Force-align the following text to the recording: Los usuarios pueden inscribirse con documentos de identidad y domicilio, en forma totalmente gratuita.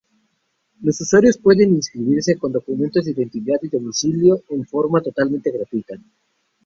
Los 0.81 0.99
usuarios 0.99 1.37
pueden 1.37 1.75
inscribirse 1.75 2.35
con 2.35 2.51
documentos 2.51 3.05
de 3.05 3.11
identidad 3.11 3.59
y 3.61 3.67
domicilio, 3.67 4.41
en 4.49 4.65
forma 4.65 4.99
totalmente 4.99 5.51
gratuita. 5.51 5.95